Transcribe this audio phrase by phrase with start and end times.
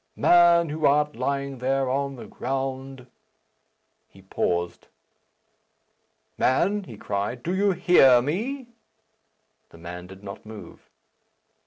[0.15, 3.05] "Man, who art lying there on the ground"
[4.13, 4.87] He paused.
[6.39, 8.69] "Man," he cried, "do you hear me?"
[9.69, 10.89] The man did not move.